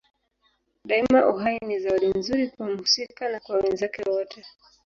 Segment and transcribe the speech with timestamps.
[0.87, 4.43] Daima uhai ni zawadi nzuri kwa mhusika na kwa wenzake wote.